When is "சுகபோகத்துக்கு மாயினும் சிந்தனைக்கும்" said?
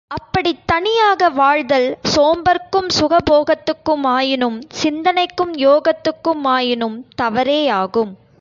2.99-5.53